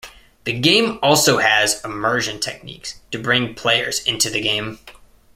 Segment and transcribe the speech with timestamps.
[0.45, 4.79] The game also has immersion techniques to bring players "into the game".